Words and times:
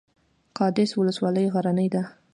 قادس 0.57 0.91
ولسوالۍ 0.99 1.45
غرنۍ 1.53 1.87
ده؟ 1.93 2.03